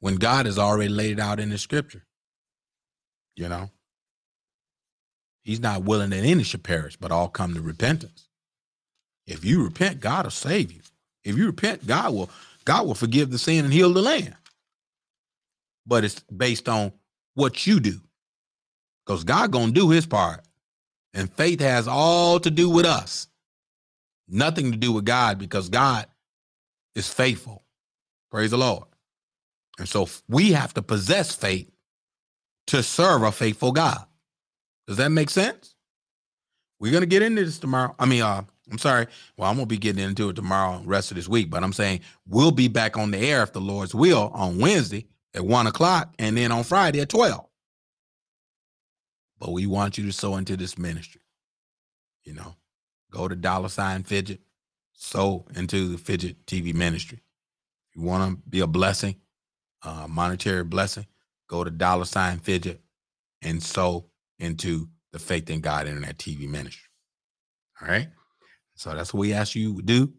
[0.00, 2.04] when God has already laid it out in the scripture.
[3.36, 3.70] You know,
[5.46, 8.26] He's not willing that any should perish, but all come to repentance.
[9.28, 10.80] If you repent, God will save you.
[11.22, 12.30] If you repent, God will
[12.64, 14.34] God will forgive the sin and heal the land.
[15.86, 16.92] But it's based on
[17.34, 18.00] what you do.
[19.06, 20.40] Because God gonna do his part.
[21.14, 23.28] And faith has all to do with us.
[24.26, 26.08] Nothing to do with God because God
[26.96, 27.62] is faithful.
[28.32, 28.88] Praise the Lord.
[29.78, 31.70] And so we have to possess faith
[32.66, 34.04] to serve a faithful God.
[34.86, 35.74] Does that make sense?
[36.78, 37.94] We're gonna get into this tomorrow.
[37.98, 39.06] I mean, uh, I'm sorry.
[39.36, 41.50] Well, I'm gonna be getting into it tomorrow, rest of this week.
[41.50, 45.06] But I'm saying we'll be back on the air if the Lord's will on Wednesday
[45.34, 47.46] at one o'clock, and then on Friday at twelve.
[49.38, 51.20] But we want you to sow into this ministry.
[52.24, 52.54] You know,
[53.10, 54.40] go to dollar sign fidget,
[54.92, 57.20] sow into the FIGI TV ministry.
[57.90, 59.16] If you want to be a blessing,
[59.82, 61.06] uh, monetary blessing,
[61.48, 62.80] go to dollar sign fidget
[63.42, 64.06] and sow
[64.38, 66.88] into the Faith in God Internet TV ministry.
[67.80, 68.08] All right.
[68.74, 70.12] So that's what we ask you to do.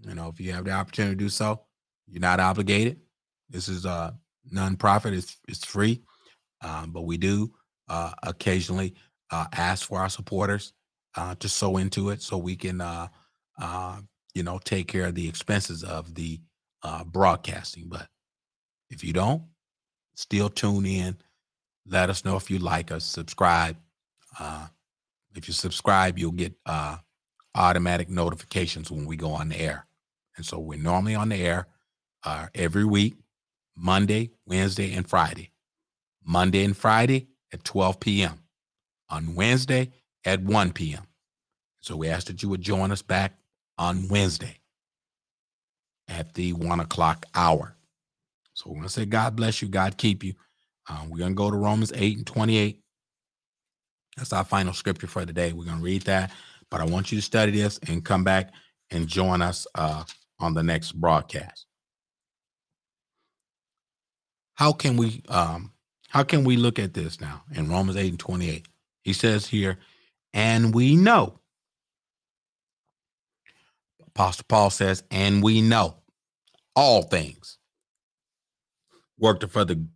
[0.00, 1.62] You know, if you have the opportunity to do so,
[2.06, 3.00] you're not obligated.
[3.48, 4.14] This is a
[4.52, 5.12] nonprofit.
[5.12, 6.02] It's it's free,
[6.62, 7.52] um, but we do
[7.88, 8.94] uh, occasionally
[9.30, 10.72] uh, ask for our supporters
[11.16, 13.08] uh, to sow into it, so we can, uh,
[13.60, 13.98] uh,
[14.34, 16.40] you know, take care of the expenses of the
[16.82, 17.88] uh, broadcasting.
[17.88, 18.08] But
[18.90, 19.42] if you don't,
[20.14, 21.16] still tune in.
[21.88, 23.04] Let us know if you like us.
[23.04, 23.76] Subscribe.
[25.34, 26.54] if you subscribe, you'll get
[27.54, 29.86] automatic notifications when we go on the air.
[30.36, 31.66] And so we're normally on the air
[32.24, 33.16] uh, every week,
[33.76, 35.50] Monday, Wednesday, and Friday.
[36.24, 38.40] Monday and Friday at 12 p.m.
[39.08, 39.92] On Wednesday
[40.24, 41.04] at 1 p.m.
[41.80, 43.38] So we ask that you would join us back
[43.78, 44.58] on Wednesday
[46.08, 47.76] at the one o'clock hour.
[48.54, 50.34] So we're going to say, God bless you, God keep you.
[50.88, 52.80] Um, we're going to go to Romans 8 and 28.
[54.16, 55.52] That's our final scripture for today.
[55.52, 56.32] We're going to read that,
[56.70, 58.52] but I want you to study this and come back
[58.90, 60.04] and join us uh,
[60.38, 61.66] on the next broadcast.
[64.54, 65.72] How can we um,
[66.08, 68.66] how can we look at this now in Romans 8 and 28?
[69.02, 69.78] He says here,
[70.32, 71.40] and we know.
[74.06, 75.96] Apostle Paul says, and we know
[76.74, 77.58] all things
[79.18, 79.86] work for the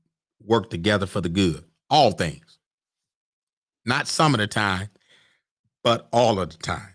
[0.44, 1.64] work together for the good.
[1.88, 2.58] All things.
[3.84, 4.88] Not some of the time,
[5.82, 6.94] but all of the time.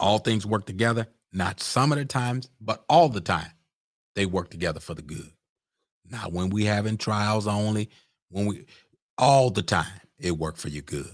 [0.00, 3.52] All things work together, not some of the times, but all the time.
[4.14, 5.32] They work together for the good.
[6.08, 7.90] Not when we having trials only,
[8.30, 8.66] when we
[9.16, 11.10] all the time it worked for your good.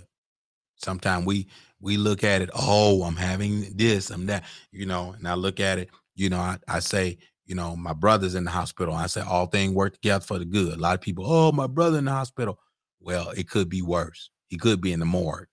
[0.77, 1.47] Sometimes we
[1.81, 5.61] we look at it, oh, I'm having this, I'm that, you know, and I look
[5.61, 7.19] at it, you know, I, I say,
[7.51, 8.95] you know, my brother's in the hospital.
[8.95, 10.73] I said all things work together for the good.
[10.73, 12.61] A lot of people, oh, my brother in the hospital.
[13.01, 14.31] Well, it could be worse.
[14.47, 15.49] He could be in the morgue.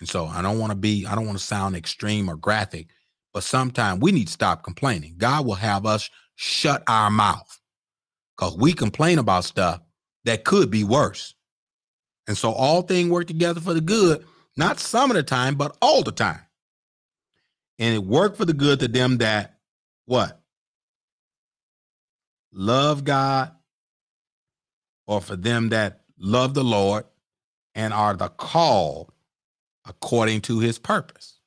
[0.00, 2.88] And so I don't want to be, I don't want to sound extreme or graphic,
[3.34, 5.16] but sometimes we need to stop complaining.
[5.18, 7.60] God will have us shut our mouth
[8.34, 9.82] because we complain about stuff
[10.24, 11.34] that could be worse.
[12.28, 14.24] And so all things work together for the good,
[14.56, 16.40] not some of the time, but all the time.
[17.78, 19.58] And it worked for the good to them that
[20.06, 20.40] what?
[22.54, 23.50] Love God,
[25.08, 27.04] or for them that love the Lord
[27.74, 29.12] and are the called
[29.84, 31.40] according to his purpose.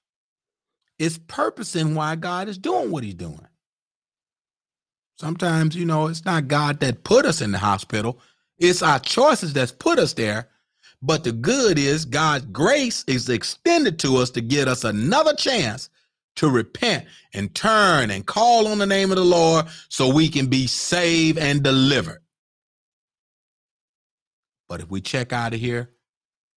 [0.99, 3.47] It's purpose in why God is doing what he's doing.
[5.17, 8.19] Sometimes, you know, it's not God that put us in the hospital.
[8.59, 10.49] It's our choices that's put us there.
[11.01, 15.89] But the good is God's grace is extended to us to get us another chance
[16.37, 20.47] to repent and turn and call on the name of the Lord so we can
[20.47, 22.21] be saved and delivered.
[24.69, 25.91] But if we check out of here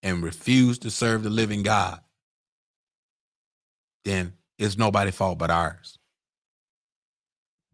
[0.02, 2.00] and refuse to serve the living God,
[4.04, 5.98] then it's nobody's fault but ours.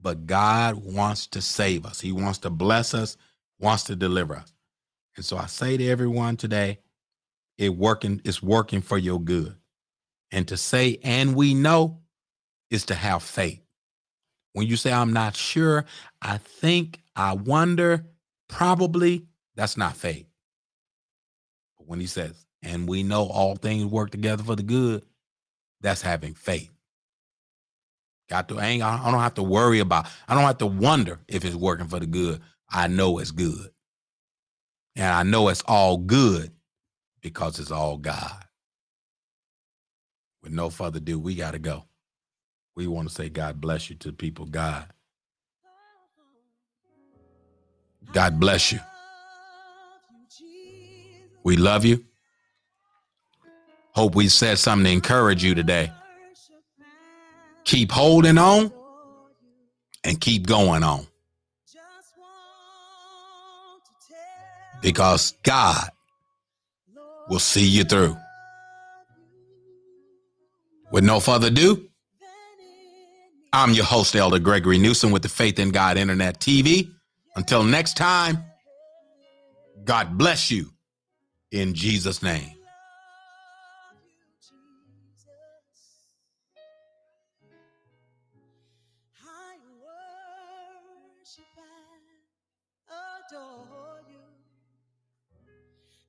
[0.00, 2.00] But God wants to save us.
[2.00, 3.16] He wants to bless us,
[3.58, 4.52] wants to deliver us.
[5.16, 6.80] And so I say to everyone today,
[7.58, 9.56] it working, it's working for your good.
[10.32, 12.00] And to say, and we know,
[12.70, 13.60] is to have faith.
[14.52, 15.84] When you say, I'm not sure,
[16.20, 18.06] I think, I wonder,
[18.48, 20.26] probably, that's not faith.
[21.78, 25.04] But when he says, and we know all things work together for the good,
[25.80, 26.70] that's having faith.
[28.28, 31.44] Got to, I, I don't have to worry about, I don't have to wonder if
[31.44, 32.40] it's working for the good.
[32.68, 33.70] I know it's good.
[34.96, 36.50] And I know it's all good
[37.20, 38.45] because it's all God.
[40.46, 41.86] With no further ado, we got to go.
[42.76, 44.86] We want to say, God bless you to people, God.
[48.12, 48.78] God bless you.
[51.42, 52.04] We love you.
[53.90, 55.90] Hope we said something to encourage you today.
[57.64, 58.70] Keep holding on
[60.04, 61.08] and keep going on.
[64.80, 65.88] Because God
[67.28, 68.16] will see you through.
[70.96, 71.90] With no further ado,
[73.52, 76.90] I'm your host, Elder Gregory Newsom, with the Faith in God Internet TV.
[77.34, 78.42] Until next time,
[79.84, 80.70] God bless you
[81.50, 82.52] in Jesus' name.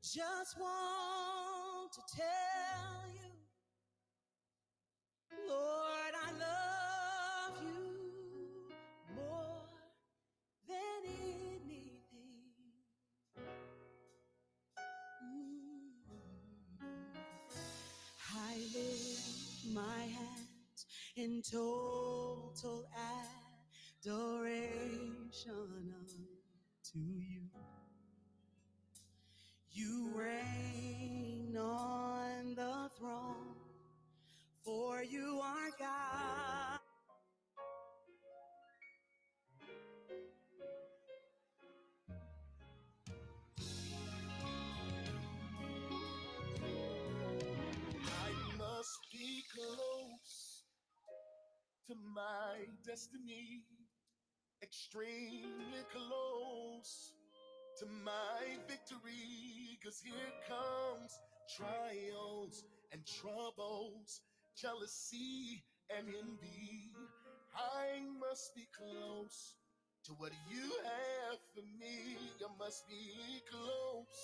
[0.01, 0.96] Just want
[21.27, 21.41] in
[52.17, 53.61] my destiny,
[54.63, 57.13] extremely close
[57.77, 61.19] to my victory, cause here comes
[61.55, 64.21] trials and troubles,
[64.59, 65.63] jealousy,
[65.95, 66.89] and envy.
[67.55, 69.53] I must be close
[70.05, 72.17] to what you have for me.
[72.41, 74.17] I must be close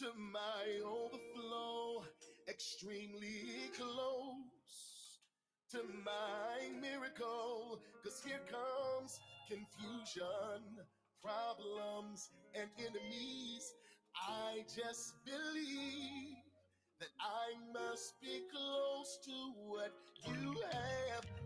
[0.00, 2.02] to my overflow,
[2.48, 4.93] extremely close
[5.74, 7.80] to my miracle.
[8.04, 9.18] Cause here comes
[9.48, 10.62] confusion,
[11.20, 13.74] problems, and enemies.
[14.14, 16.36] I just believe
[17.00, 19.32] that I must be close to
[19.66, 19.92] what
[20.28, 21.43] you have